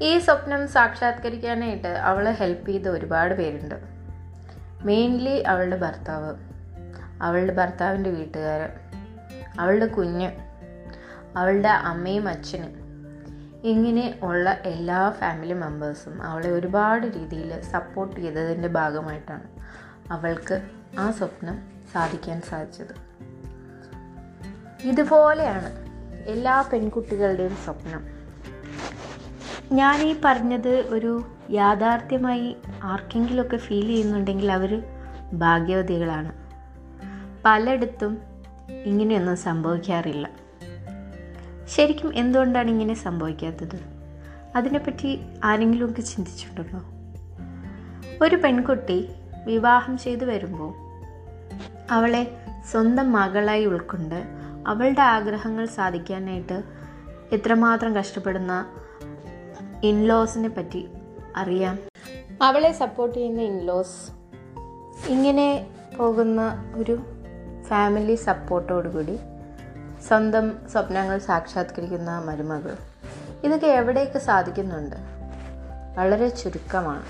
ഈ 0.00 0.18
സ്വപ്നം 0.18 0.68
സാക്ഷാത്കരിക്കാനായിട്ട് 0.68 1.88
അവളെ 1.88 2.30
ഹെൽപ്പ് 2.30 2.68
ചെയ്ത 2.68 2.88
ഒരുപാട് 2.88 3.34
പേരുണ്ട്. 3.34 3.74
മെയിൻലി 4.82 5.42
അവളുടെ 5.42 5.76
ഭർത്താവ് 5.76 6.34
അവളുടെ 7.22 7.52
ഭർത്താവിന്റെ 7.52 8.10
വീട്ടുകാർ 8.10 8.70
അവളുടെ 9.60 9.86
കുഞ്ഞ് 9.86 10.30
അവളുടെ 11.36 11.68
അമ്മയും 11.68 12.28
അച്ഛനും 12.28 12.85
ഇങ്ങനെ 13.66 14.18
ഉള്ള 14.22 14.50
എല്ലാ 14.50 15.10
ഫാമിലി 15.10 15.52
മെമ്പേഴ്സും 15.52 16.22
അവളെ 16.22 16.50
ഒരുപാട് 16.50 17.06
രീതിയിൽ 17.06 17.60
സപ്പോർട്ട് 17.60 18.20
ചെയ്തതിന്റെ 18.20 18.68
ഭാഗമായിട്ടാണ് 18.68 19.42
അവൾക്ക് 20.12 20.68
ആ 20.98 21.10
സ്വപ്നം 21.10 21.58
സാധിക്കാൻ 21.92 22.42
സാധിച്ചത്. 22.42 22.94
ഇതുപോലെയാണ് 24.86 25.86
എല്ലാ 26.28 26.64
പെൺകുട്ടികളുടെയും 26.72 27.56
സ്വപ്നം. 27.64 28.02
ഞാൻ 29.72 30.02
ഈ 30.02 30.16
പറഞ്ഞത് 30.24 30.68
ഒരു 30.68 31.22
യാഥാർത്ഥ്യമായി 31.50 32.56
ആർക്കെങ്കിലുമൊക്കെ 32.82 33.56
ഫീൽ 33.56 33.86
ചെയ്യുന്നുണ്ടെങ്കിൽ 33.86 34.52
അവർ 34.52 34.82
ഭാഗ്യവതികളാണ്. 35.32 36.32
പലയിടത്തും 37.44 38.18
ഇങ്ങനെയൊന്നും 38.84 39.36
സംഭവിക്കാറില്ല. 39.36 40.30
ശരിക്കും 41.68 42.14
എന്തുകൊണ്ടാണ് 42.14 42.70
ഇങ്ങനെ 42.70 42.94
സംഭവിക്കാത്തത്? 42.94 43.80
അതിനെപ്പറ്റി 44.56 45.20
ആരെങ്കിലും 45.44 45.90
ഒക്കെ 45.90 46.00
ചിന്തിച്ചിട്ടുണ്ടോ? 46.00 46.82
ഒരു 48.24 48.36
പെൺകുട്ടി 48.36 49.08
വിവാഹം 49.44 49.98
ചെയ്തു 49.98 50.24
വരുമ്പോൾ 50.24 50.74
അവളെ 51.90 52.36
സ്വന്തം 52.70 53.12
മകളായി 53.12 53.64
ഉൾക്കൊണ്ട് 53.64 54.24
അവളുടെ 54.66 55.02
ആഗ്രഹങ്ങൾ 55.02 55.66
സാധിക്കാനായിട്ട് 55.66 56.62
എത്രമാത്രം 57.32 57.96
കഷ്ടപ്പെടുന്ന 57.96 58.66
ഇൻലോസിനെ 59.82 60.48
പറ്റി 60.48 60.88
അറിയാം. 61.36 61.78
അവളെ 62.42 62.72
സപ്പോർട്ട് 62.72 63.18
ചെയ്യുന്ന 63.18 63.40
ഇൻലോസ് 63.40 64.10
ഇങ്ങനെ 65.08 65.66
പോകുന്ന 65.98 66.72
ഒരു 66.76 66.98
ഫാമിലി 67.68 68.14
സപ്പോർട്ടോടുകൂടി 68.14 69.18
സ്വന്തം 70.06 70.68
സ്വപ്നങ്ങൾ 70.68 71.18
സാക്ഷാത്കരിക്കുന്ന 71.18 72.18
മരുമകൾ. 72.18 72.76
ഇതൊക്കെ 73.44 73.66
എവിടെയൊക്കെ 73.66 74.18
സാധിക്കുന്നുണ്ട്? 74.18 74.96
വളരെ 75.96 76.28
ചുരുക്കമാണ്. 76.28 77.02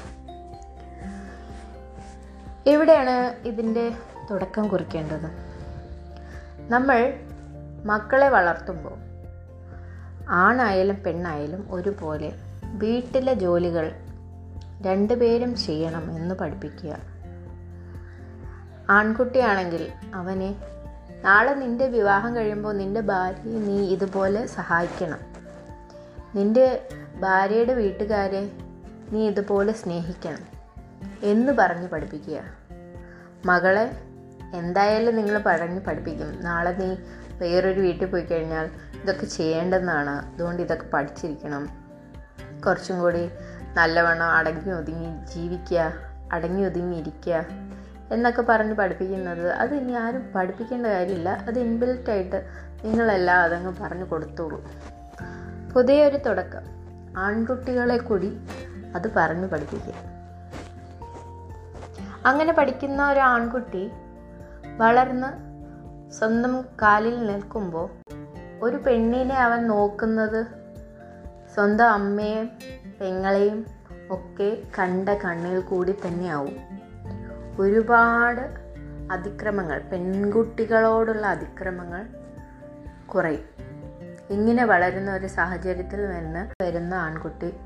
എവിടെയാണ് 2.68 3.48
ഇതിന്റെ 3.48 3.92
തുടക്കം 4.30 4.68
കുറിക്കേണ്ടത്? 4.68 5.30
നമ്മൾ 6.68 7.14
മക്കളെ 7.84 8.28
വളർത്തുമ്പോൾ 8.28 8.98
ആണായാലും 10.28 11.02
പെണ്ണായാലും 11.02 11.68
ഒരുപോലെ 11.70 12.32
വീട്ടിലെ 12.62 13.34
ജോലികൾ 13.34 13.92
രണ്ടുപേരും 14.82 15.56
ചെയ്യണം 15.56 16.16
എന്ന് 16.16 16.34
പഠിപ്പിക്കുക. 16.34 16.96
ആൺകുട്ടിയാണെങ്കിൽ 18.90 19.92
അവനെ 20.14 20.75
നാളെ 21.26 21.54
നിന്റെ 21.54 21.87
വിവാഹം 21.87 22.37
കഴിയുമ്പോൾ 22.37 22.76
നിന്റെ 22.76 23.00
ഭാര്യയെ 23.00 23.59
നീ 23.59 23.88
ഇതുപോലെ 23.88 24.47
സഹായിക്കണം. 24.47 25.18
നിന്റെ 26.35 26.88
ഭാര്യയുടെ 27.21 27.75
വീട്ടുകാരെ 27.75 28.50
നീ 29.12 29.28
ഇതുപോലെ 29.28 29.73
സ്നേഹിക്കണം 29.73 30.45
എന്ന് 31.23 31.52
പറഞ്ഞ് 31.52 31.88
പഠിപ്പിക്കുക. 31.88 32.40
മകളെ 33.47 33.90
എന്തായാലും 34.54 35.16
നിങ്ങൾ 35.16 35.42
പറഞ്ഞ് 35.47 35.80
പഠിപ്പിക്കും. 35.80 36.42
നാളെ 36.42 36.71
നീ 36.71 36.97
വേറൊരു 37.38 37.80
വീട്ടിൽ 37.80 38.06
പോയി 38.06 38.23
കഴിഞ്ഞാൽ 38.23 38.71
ഇതൊക്കെ 39.02 39.26
ചെയ്യേണ്ടെന്നാണ് 39.26 40.11
അതുകൊണ്ട് 40.11 40.62
ഇതൊക്കെ 40.62 40.87
പഠിച്ചിരിക്കണം. 40.87 41.68
കുറച്ചും 42.66 43.00
കൂടി 43.00 43.30
നല്ലവണ്ണം 43.75 44.26
അടങ്ങി 44.26 44.73
ഒതുങ്ങി 44.73 45.26
ജീവിക്കുക 45.26 45.92
അടങ്ങി 46.33 46.64
ഒതുങ്ങി 46.64 46.97
ഇരിക്കുക 46.97 47.65
എന്നൊക്കെ 48.12 48.44
പറഞ്ഞ് 48.48 48.75
പഠിപ്പിക്കുന്നത്. 48.75 49.50
അത് 49.50 49.75
ഇനി 49.75 49.92
ആരും 49.92 50.32
പഠിപ്പിക്കേണ്ട 50.34 50.86
കാര്യമില്ല. 50.86 51.28
അത് 51.28 51.58
ഇൻബിൽറ്റായിട്ട് 51.58 52.46
നിങ്ങളെല്ലാം 52.84 53.40
അതങ്ങ് 53.40 53.75
പറഞ്ഞു 53.80 54.04
കൊടുത്തോളൂ. 54.04 54.64
പുതിയൊരു 55.75 56.16
തുടക്കം. 56.16 56.62
ആൺകുട്ടികളെ 57.18 57.98
കൂടി 57.98 58.40
അത് 58.94 59.14
പറഞ്ഞു 59.16 59.46
പഠിപ്പിക്കുക. 59.46 59.94
അങ്ങനെ 62.26 62.52
പഠിക്കുന്ന 62.52 63.10
ഒരു 63.10 63.20
ആൺകുട്ടി 63.20 63.90
വളർന്ന് 64.76 65.46
സ്വന്തം 66.12 66.64
കാലിൽ 66.82 67.26
നിൽക്കുമ്പോൾ 67.26 67.90
ഒരു 68.60 68.76
പെണ്ണിനെ 68.76 69.34
അവൻ 69.34 69.66
നോക്കുന്നത് 69.66 70.46
സ്വന്തം 71.54 71.90
അമ്മയെയും 71.90 72.50
പെങ്ങളെയും 73.00 73.66
ഒക്കെ 74.10 74.58
കണ്ട 74.78 75.08
കണ്ണിൽ 75.08 75.60
കൂടി 75.60 75.94
തന്നെയാവും. 76.06 76.56
ഒരുപാട് 77.58 78.66
അതിക്രമങ്ങൾ 79.12 79.78
പെൺകുട്ടികളോടുള്ള 79.78 81.26
അതിക്രമങ്ങൾ 81.26 82.06
കുറയും. 83.06 83.66
ഇങ്ങനെ 84.30 84.64
വളരുന്ന 84.64 85.14
ഒരു 85.14 85.26
സാഹചര്യത്തിൽ 85.26 86.10
നിന്ന് 86.10 86.62
വരുന്ന 86.62 86.94
ആൺകുട്ടി 86.94 87.56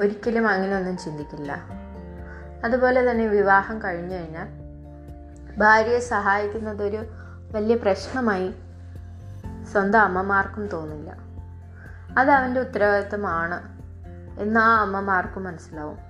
ഒരിക്കലും 0.00 0.48
അങ്ങനെയൊന്നും 0.48 0.98
ചിന്തിക്കില്ല. 0.98 1.56
അതുപോലെ 2.64 3.10
തന്നെ 3.10 3.26
വിവാഹം 3.26 3.82
കഴിഞ്ഞു 3.82 4.14
കഴിഞ്ഞാൽ 4.14 4.48
ഭാര്യയെ 5.58 5.98
സഹായിക്കുന്നതൊരു 5.98 7.06
വലിയ 7.52 7.76
പ്രശ്നമായി 7.76 8.54
സ്വന്തം 9.72 10.00
അമ്മമാർക്കും 10.00 10.66
തോന്നില്ല. 10.66 11.16
അത് 12.18 12.30
അവന്റെ 12.30 12.60
ഉത്തരവാദിത്തമാണ് 12.60 13.76
എന്ന് 14.40 14.60
ആ 14.60 14.82
അമ്മമാർക്കും 14.82 15.44
മനസ്സിലാവും. 15.44 16.05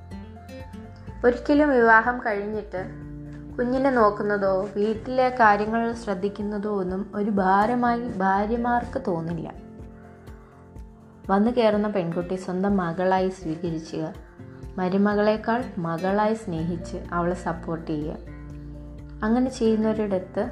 ഒരിക്കലും 1.25 1.71
വിവാഹം 1.71 2.19
കഴിഞ്ഞിട്ട് 2.19 2.87
കുഞ്ഞിനെ 3.59 3.91
നോക്കുന്നതോ 3.91 4.69
വീട്ടിലെ 4.77 5.29
കാര്യങ്ങൾ 5.29 5.93
ശ്രദ്ധിക്കുന്നതോ 5.93 6.81
ഒന്നും 6.81 7.13
ഒരു 7.15 7.31
ഭാരമായി 7.31 8.09
ഭാര്യമാർക്ക് 8.09 9.03
തോന്നില്ല. 9.07 9.55
വന്നു 11.31 11.51
കയറുന്ന 11.51 11.89
പെൺകുട്ടി 11.89 12.35
സ്വന്തം 12.35 12.77
മകളായി 12.77 13.29
സ്വീകരിക്കുക 13.29 14.15
മരുമകളേക്കാൾ 14.79 15.65
മകളായി 15.79 16.35
സ്നേഹിച്ച് 16.35 16.97
അവളെ 17.13 17.35
സപ്പോർട്ട് 17.35 17.87
ചെയ്യുക 17.87 18.17
അങ്ങനെ 19.23 19.51
ചെയ്യുന്നവരിടത്ത് 19.51 20.51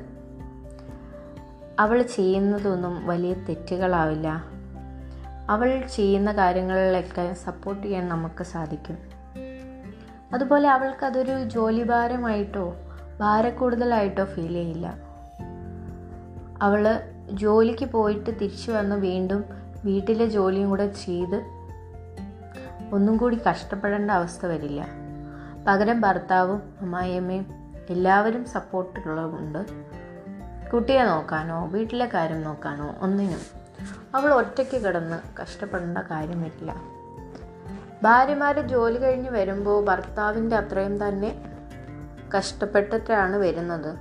അവൾ 1.78 2.02
ചെയ്യുന്നതൊന്നും 2.02 3.06
വലിയ 3.06 3.35
തെറ്റുകളാവില്ല. 3.35 4.44
അവൾ 5.50 5.87
ചെയ്യുന്ന 5.94 6.33
കാര്യങ്ങളിലൊക്കെ 6.33 7.33
സപ്പോർട്ട് 7.33 7.83
ചെയ്യാൻ 7.83 8.09
നമുക്ക് 8.09 8.44
സാധിക്കും. 8.44 9.13
അതുപോലെ 10.35 10.69
അവൾക്ക് 10.69 11.07
അതൊരു 11.07 11.45
ജോലി 11.45 11.83
ഭാരമായിട്ടോ 11.83 12.76
ഭാരക്കൂടുതലായിട്ടോ 13.21 14.25
ഫീൽ 14.25 14.53
ചെയ്യില്ല. 14.53 14.99
അവൾ 16.62 17.03
ജോലിക്ക് 17.31 17.85
പോയിട്ട് 17.85 18.31
തിരിച്ചു 18.31 18.73
വന്ന് 18.73 18.97
വീണ്ടും 18.97 19.45
വീട്ടിലെ 19.85 20.26
ജോലിയും 20.26 20.69
കൂടെ 20.69 20.87
ചെയ്ത് 20.93 21.45
ഒന്നും 22.93 23.17
കൂടി 23.17 23.41
കഷ്ടപ്പെടേണ്ട 23.50 24.11
അവസ്ഥ 24.11 24.47
വരില്ല. 24.47 24.87
പകരം 25.67 26.00
ഭർത്താവും 26.00 26.62
അമ്മായിയമ്മയും 26.81 27.47
എല്ലാവരും 27.91 28.45
സപ്പോർട്ടുള്ളതുകൊണ്ട് 28.45 29.67
കുട്ടിയെ 30.71 31.05
നോക്കാനോ 31.05 31.67
വീട്ടിലെ 31.67 32.07
കാര്യം 32.14 32.43
നോക്കാനോ 32.43 32.95
ഒന്നിനും 33.00 33.43
അവൾ 34.14 34.35
ഒറ്റയ്ക്ക് 34.35 34.85
കിടന്ന് 34.85 35.43
കഷ്ടപ്പെടേണ്ട 35.43 35.99
കാര്യം 35.99 36.43
വരില്ല 36.43 36.93
ഭാര്യമാർ 38.02 38.60
ജോലി 38.60 38.98
കഴിഞ്ഞ് 38.98 39.30
വരുമ്പോൾ 39.30 39.84
ഭർത്താവിന്റെ 39.84 40.56
അത്രയും 40.56 41.08
തന്നെ 41.08 41.50
കഷ്ടപ്പെട്ടിട്ടാണ് 42.38 43.36
വരുന്നത്. 43.36 43.96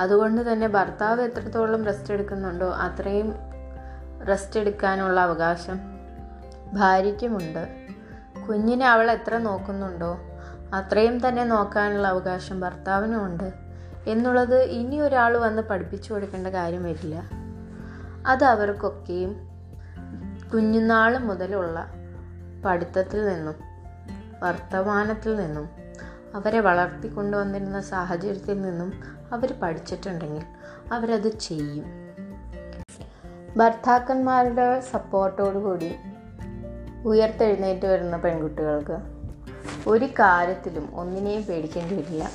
അതുകൊണ്ട് 0.00 0.52
തന്നെ 0.52 0.68
ഭർത്താവ് 0.68 1.20
എത്രത്തോളം 1.20 1.84
റെസ്റ്റ് 1.84 2.14
എടുക്കുന്നുണ്ടോ 2.14 2.70
അത്രയും 2.70 3.34
റെസ്റ്റ് 4.28 4.60
എടുക്കാനുള്ള 4.60 5.20
അവകാശം 5.20 5.80
ഭാര്യയ്ക്കുമുണ്ട്. 6.72 7.68
കുഞ്ഞിനെ 8.48 8.88
അവൾ 8.88 9.10
എത്ര 9.10 9.38
നോക്കുന്നുണ്ടോ 9.38 10.18
അത്രയും 10.74 11.28
തന്നെ 11.28 11.44
നോക്കാനുള്ള 11.44 12.08
അവകാശം 12.08 12.60
ഭർത്താവിനുമുണ്ട് 12.60 13.52
എന്നുള്ളത് 14.06 14.62
ഇനി 14.62 15.00
ഒരാൾ 15.00 15.36
വന്ന് 15.36 15.62
പഠിപ്പിച്ചു 15.62 16.12
കൊടുക്കേണ്ട 16.12 16.46
കാര്യം 16.46 16.84
വരില്ല. 16.84 17.22
അത് 18.26 18.44
അവർക്കൊക്കെയും 18.44 19.50
കുഞ്ഞുനാൾ 20.54 21.18
മുതലുള്ള 21.18 21.99
പഠിത്തത്തിൽ 22.64 23.26
നിന്നും 23.26 23.54
വർത്തമാനത്തിൽ 24.42 25.36
നിന്നും 25.36 25.68
അവരെ 26.34 26.60
വളർത്തിക്കൊണ്ടുവന്നിരുന്ന 26.60 27.80
സാഹചര്യത്തിൽ 27.80 28.62
നിന്നും 28.62 28.92
അവർ 29.32 29.54
പഠിച്ചിട്ടുണ്ടെങ്കിൽ 29.62 30.44
അവരത് 30.92 31.38
ചെയ്യും. 31.38 31.84
ഭർത്താക്കന്മാരുടെ 33.56 34.80
സപ്പോർട്ടോടുകൂടി 34.80 35.96
ഉയർത്തെഴുന്നേറ്റ് 37.04 37.86
വരുന്ന 37.86 38.16
പെൺകുട്ടികൾക്ക് 38.16 38.98
ഒരു 39.88 40.04
കാര്യത്തിലും 40.04 40.96
ഒന്നിനെയും 40.96 41.42
പേടിക്കേണ്ടി 41.42 41.94
വരില്ല. 41.94 42.30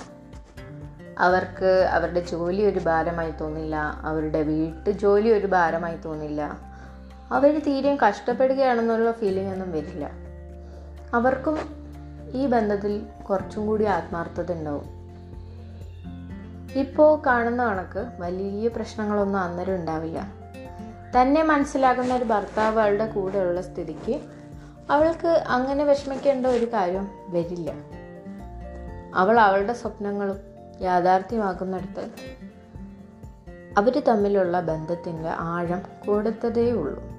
അവർക്ക് 1.19 1.87
അവരുടെ 1.91 2.19
ജോലി 2.19 2.61
ഒരു 2.61 2.79
ഭാരമായി 2.79 3.31
തോന്നില്ല 3.31 3.75
അവരുടെ 4.01 4.41
വീട്ടു 4.41 4.89
ജോലി 4.89 5.29
ഒരു 5.29 5.47
ഭാരമായി 5.47 5.97
തോന്നില്ല 5.97 6.59
അവർ 7.31 7.59
തീരെയും 7.59 7.97
കഷ്ടപ്പെടുകയാണെന്നുള്ള 8.07 9.11
ഫീലിംഗ് 9.11 9.51
ഒന്നും 9.51 9.71
വരില്ല. 9.71 10.11
അവർക്കും 11.13 11.57
ഈ 12.33 12.45
ബന്ധത്തിൽ 12.45 13.23
കുറച്ചും 13.29 13.67
കൂടി 13.67 13.85
ആത്മാർത്ഥത 13.85 14.51
ഉണ്ടാവും. 14.51 14.95
ഇപ്പോൾ 16.75 17.21
കാണുന്ന 17.25 17.65
കണക്ക് 17.65 18.05
വലിയ 18.19 18.67
പ്രശ്നങ്ങളൊന്നും 18.67 19.39
അന്നേരം 19.39 19.75
ഉണ്ടാവില്ല. 19.75 20.33
തന്നെ 21.19 21.43
മനസ്സിലാകുന്ന 21.43 22.15
ഒരു 22.15 22.23
ഭർത്താവ് 22.23 22.79
അവളുടെ 22.79 23.07
കൂടെയുള്ള 23.07 23.61
സ്ഥിതിക്ക് 23.61 24.21
അവൾക്ക് 24.89 25.27
അങ്ങനെ 25.27 25.83
വിഷമിക്കേണ്ട 25.83 26.45
ഒരു 26.45 26.73
കാര്യം 26.73 27.07
വരില്ല. 27.27 27.73
അവൾ 29.15 29.39
അവളുടെ 29.39 29.73
സ്വപ്നങ്ങളും 29.73 30.39
യാഥാർത്ഥ്യമാക്കുന്നിടത്ത് 30.81 32.09
അവർ 33.77 34.01
തമ്മിലുള്ള 34.07 34.59
ബന്ധത്തിന്റെ 34.59 35.29
ആഴം 35.29 35.81
കൊടുത്തതേ 36.07 36.71
ഉള്ളൂ. 36.71 37.14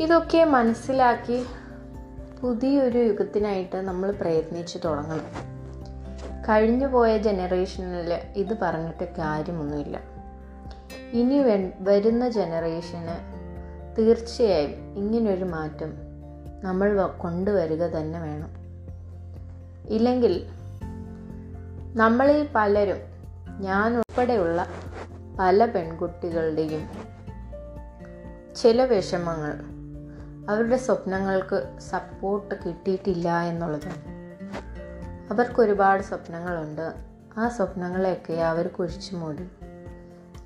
ഇതൊക്കെ 0.00 0.44
മനസ്സിലാക്കി 0.44 1.44
പുതിയൊരു 2.40 2.98
യുഗത്തിനായിട്ട് 2.98 3.76
നമ്മൾ 3.76 4.10
പ്രയത്നിച്ചു 4.10 4.78
തുടങ്ങണം. 4.78 5.52
കഴിഞ്ഞു 6.48 6.86
പോയ 6.86 7.18
ജനറേഷനിൽ 7.18 8.20
ഇത് 8.36 8.58
പറഞ്ഞിട്ട് 8.62 9.04
കാര്യമൊന്നുമില്ല. 9.04 10.00
ഇനി 11.12 11.38
വരുന്ന 11.80 12.28
ജനറേഷന് 12.28 13.42
തീർച്ചയായും 13.98 14.98
ഇങ്ങനൊരു 14.98 15.44
മാറ്റം 15.44 15.92
നമ്മൾ 16.64 17.06
കൊണ്ടുവരിക 17.06 17.86
തന്നെ 17.86 18.20
വേണം. 18.20 18.50
ഇല്ലെങ്കിൽ 19.94 20.46
നമ്മളിൽ 21.96 22.48
പലരും 22.54 22.96
ഞാൻ 23.60 23.96
ഉൾപ്പെടെയുള്ള 23.96 24.66
പല 25.38 25.66
പെൺകുട്ടികളുടെയും 25.66 27.12
ചില 28.54 28.84
വിഷമങ്ങൾ 28.84 29.71
അവരുടെ 30.48 30.76
സ്വപ്നങ്ങൾക്ക് 30.76 31.76
സപ്പോർട്ട് 31.78 32.54
കിട്ടിയിട്ടില്ല 32.54 33.42
എന്നുള്ളതാണ് 33.42 34.12
അവർക്ക് 35.32 35.60
ഒരുപാട് 35.60 36.02
സ്വപ്നങ്ങളുണ്ട്. 36.02 36.92
ആ 37.38 37.48
സ്വപ്നങ്ങളെയൊക്കെ 37.48 38.32
അവർ 38.32 38.66
കുഴിച്ചു 38.68 39.16
മൂടി 39.16 39.48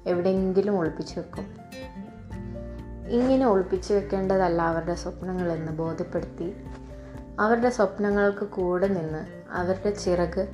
എവിടെയെങ്കിലും 0.07 0.79
ഒളിപ്പിച്ചു 0.79 1.21
വെക്കും. 1.21 1.47
ഇങ്ങനെ 3.09 3.47
ഒളിപ്പിച്ചു 3.47 3.95
വെക്കേണ്ടതല്ല 3.95 4.63
അവരുടെ 4.63 4.95
സ്വപ്നങ്ങളെന്ന് 4.95 5.73
ബോധ്യപ്പെടുത്തി 5.73 6.65
അവരുടെ 7.41 7.71
സ്വപ്നങ്ങൾക്ക് 7.71 8.45
കൂടെ 8.45 8.87
നിന്ന് 8.87 9.27
അവരുടെ 9.51 9.91
ചിറക് 9.91 10.49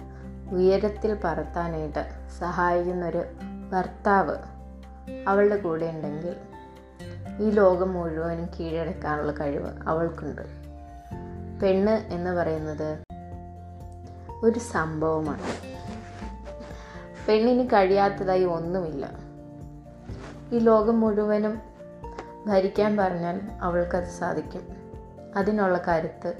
ഉയരത്തിൽ 0.52 1.16
പറത്താനായിട്ട് 1.24 2.08
സഹായിക്കുന്നൊരു 2.38 3.22
ഭർത്താവ് 3.72 4.36
അവളുടെ 5.28 5.56
കൂടെ 5.56 5.86
ഉണ്ടെങ്കിൽ 5.86 6.36
ഈ 7.42 7.50
ലോകം 7.50 7.92
മുഴുവനും 7.92 8.48
കീഴടക്കാനുള്ള 8.60 9.32
കഴിവ് 9.32 9.70
അവൾക്കുണ്ട്. 9.86 10.42
പെണ്ണ് 11.60 11.90
എന്ന് 11.90 12.30
പറയുന്നത് 12.30 12.98
ഒരു 14.44 14.58
സംഭവമാണ്. 14.58 15.42
പെണ്ണിന് 17.28 17.66
കഴിയാത്തതായി 17.66 18.44
ഒന്നുമില്ല. 18.44 19.10
ഈ 20.52 20.58
ലോകം 20.58 21.00
മുഴുവനും 21.00 21.60
ഭരിക്കാൻ 22.46 22.96
പറഞ്ഞാൽ 22.96 23.40
അവൾക്കത് 23.60 24.18
സാധിക്കും. 24.18 24.62
അതിനുള്ള 25.36 25.84
കരുത്ത് 25.88 26.34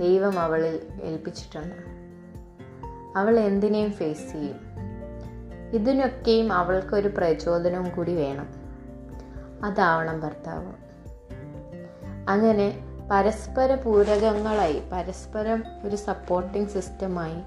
ദൈവം 0.00 0.40
അവളിൽ 0.40 0.80
ഏൽപ്പിച്ചിട്ടുണ്ട്. 1.02 1.74
അവൾ 3.18 3.40
എന്തിനേയും 3.40 3.92
ഫേസ് 3.92 4.32
ചെയ്യും. 4.32 4.56
ഇതിനൊക്കെയും 5.72 6.52
അവൾക്കൊരു 6.52 7.08
പ്രചോദനവും 7.08 7.90
കൂടി 7.96 8.14
വേണം. 8.14 8.57
അതാവണം 9.64 10.20
ഭർത്താവ്. 10.20 10.72
അങ്ങനെ 12.28 12.84
പരസ്പര 13.10 13.74
പൂരകങ്ങളായി 13.74 14.82
പരസ്പരം 14.92 15.64
ഒരു 15.84 15.96
സപ്പോർട്ടിംഗ് 15.96 16.68
സിസ്റ്റമായി 16.68 17.42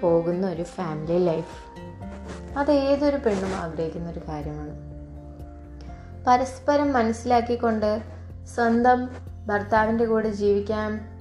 പോകുന്ന 0.00 0.46
ഒരു 0.46 0.62
ഫാമിലി 0.62 1.18
ലൈഫ് 1.18 1.74
അത് 2.58 2.70
ഏതൊരു 2.70 3.16
പെണ്ണും 3.16 3.54
ആഗ്രഹിക്കുന്ന 3.54 4.10
ഒരു 4.10 4.20
കാര്യമാണ്. 4.28 4.94
പരസ്പരം 6.26 6.92
മനസ്സിലാക്കിക്കൊണ്ട് 6.92 8.02
സ്വന്തം 8.54 9.08
ഭർത്താവിന്റെ 9.46 10.06
കൂടെ 10.06 10.28
ജീവിക്കാൻ 10.28 11.14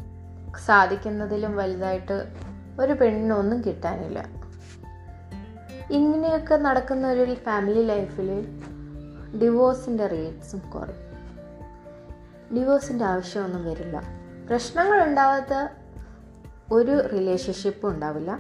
സാധിക്കുന്നതിലും 0.66 1.56
വലുതായിട്ട് 1.56 2.34
ഒരു 2.80 2.94
പെണ്ണിനൊന്നും 2.94 3.64
കിട്ടാനില്ല. 3.64 4.26
ഇങ്ങനെയൊക്കെ 5.92 6.56
നടക്കുന്ന 6.56 7.08
ഒരു 7.08 7.34
ഫാമിലി 7.34 7.82
ലൈഫിൽ 7.84 8.62
ഡിവോഴ്സിന്റെ 9.42 10.08
റേറ്റ്സും 10.08 10.60
കുറയും. 10.60 11.14
ഡിവോഴ്സിന്റെ 12.56 13.06
ആവശ്യമൊന്നും 13.06 13.66
വരില്ല. 13.66 14.04
പ്രശ്നങ്ങൾ 14.48 15.04
ഉണ്ടാവാത്ത 15.04 15.70
ഒരു 16.72 17.08
റിലേഷൻഷിപ്പും 17.08 17.90
ഉണ്ടാവില്ല. 17.90 18.40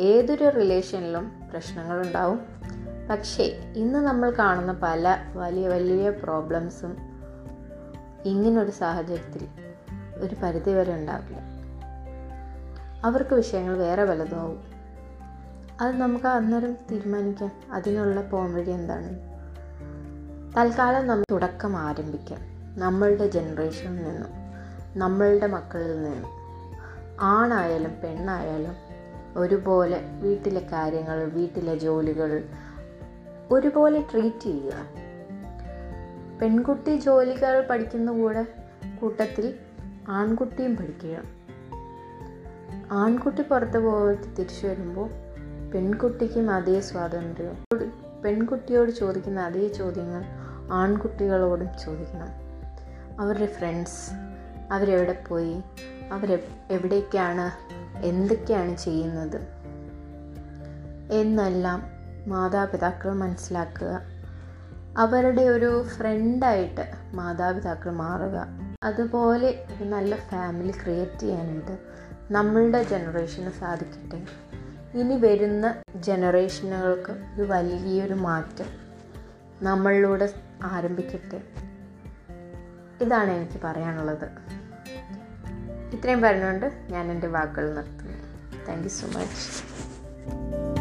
ഏതൊരു 0.00 0.48
റിലേഷനിലും 0.48 1.32
പ്രശ്നങ്ങളുണ്ടാവും 1.50 2.40
പക്ഷേ 3.10 3.42
ഇന്ന് 3.76 3.98
നമ്മൾ 3.98 4.30
കാണുന്ന 4.30 4.80
പല 4.82 5.16
വലിയ 5.34 5.68
വലിയ 5.68 6.10
പ്രോബ്ലംസും 6.10 6.96
ഇങ്ങനൊരു 8.24 8.70
സാഹചര്യത്തിൽ 8.70 9.48
ഒരു 10.16 10.34
പരിധി 10.42 10.70
വരെ 10.70 10.94
ഉണ്ടാവില്ല. 10.94 11.38
അവർക്ക് 13.04 13.34
വിഷയങ്ങൾ 13.34 13.78
വേറെ 13.78 14.04
വലുതാവും 14.04 14.62
അത് 15.80 15.96
നമുക്ക് 15.96 16.26
അന്നേരം 16.26 16.72
തീരുമാനിക്കാം. 16.72 17.52
അതിനുള്ള 17.72 18.20
പോംവഴി 18.20 18.62
വഴി 18.62 18.70
എന്താണ്? 18.70 19.27
തൽക്കാലം 20.58 21.06
നമ്മൾ 21.06 21.24
തുടക്കം 21.30 21.76
ആരംഭിക്കാം. 21.76 22.40
നമ്മളുടെ 22.80 23.26
ജനറേഷനിൽ 23.26 24.04
നിന്നും 24.04 24.30
നമ്മളുടെ 24.98 25.46
മക്കളിൽ 25.46 26.02
നിന്നും. 26.02 26.24
ആണായാലും 27.20 27.90
പെണ്ണായാലും 28.04 28.74
ഒരുപോലെ 29.36 30.00
വീട്ടിലെ 30.22 30.60
കാര്യങ്ങൾ 30.72 31.24
വീട്ടിലെ 31.24 31.78
ജോലികൾ 31.78 32.44
ഒരുപോലെ 33.50 34.04
ട്രീറ്റ് 34.12 34.42
ചെയ്യുക. 34.42 34.72
പെൺകുട്ടി 36.42 36.96
ജോലികൾ 36.96 37.66
പഠിക്കുന്ന 37.66 38.12
കൂടെ 38.12 38.46
കൂട്ടത്തിൽ 39.00 39.54
ആൺകുട്ടിയും 40.08 40.76
പഠിക്കുക. 40.76 41.22
ആൺകുട്ടി 42.92 43.42
പുറത്ത് 43.42 43.78
പോയിട്ട് 43.78 44.22
തിരിച്ചു 44.22 44.66
വരുമ്പോൾ 44.66 45.10
പെൺകുട്ടിക്കും 45.74 46.50
അതേ 46.50 46.80
സ്വാതന്ത്ര്യം. 46.80 47.78
പെൺകുട്ടിയോട് 48.24 48.90
ചോദിക്കുന്ന 48.90 49.40
അതേ 49.40 49.68
ചോദ്യങ്ങൾ 49.68 50.37
ആൺകുട്ടികളോടും 50.72 51.68
ചോദിക്കണം. 51.84 52.28
അവരുടെ 53.20 53.46
ഫ്രണ്ട്സ് 53.46 54.10
അവരെവിടെ 54.72 55.24
പോയി 55.28 55.62
അവർ 56.12 56.38
എവിടേക്കാണ് 56.70 57.50
എന്തൊക്കെയാണ് 58.04 58.76
ചെയ്യുന്നത് 58.76 59.40
എന്നെല്ലാം 61.12 61.82
മാതാപിതാക്കൾ 62.26 63.12
മനസ്സിലാക്കുക. 63.12 64.00
അവരുടെ 64.98 65.42
ഒരു 65.42 65.82
ഫ്രണ്ടായിട്ട് 65.82 66.90
മാതാപിതാക്കൾ 67.14 67.90
മാറുക. 67.90 68.46
അതുപോലെ 68.82 69.64
ഒരു 69.76 69.84
നല്ല 69.84 70.16
ഫാമിലി 70.16 70.70
ക്രിയേറ്റ് 70.70 71.20
ചെയ്യാനായിട്ട് 71.20 71.78
നമ്മളുടെ 72.30 72.82
ജനറേഷന് 72.82 73.50
സാധിക്കട്ടെ. 73.50 74.22
ഇനി 74.98 75.14
വരുന്ന 75.14 75.74
ജനറേഷനുകൾക്ക് 75.96 77.12
ഒരു 77.12 77.42
വലിയൊരു 77.42 78.14
മാറ്റം 78.14 78.87
നമ്മളിലൂടെ 79.62 80.34
ആരംഭിക്കട്ടെ. 80.64 81.42
ഇതാണ് 83.04 83.30
എനിക്ക് 83.30 83.60
പറയാനുള്ളത്. 83.64 84.28
ഇത്രയും 85.94 86.20
പറഞ്ഞുകൊണ്ട് 86.20 86.86
ഞാൻ 86.90 87.10
എന്റെ 87.10 87.26
വാക്കുകൾ 87.26 87.74
നിർത്തുന്നു. 87.74 88.18
Thank 88.66 88.82
you 88.82 88.88
so 88.88 89.06
much 89.06 90.77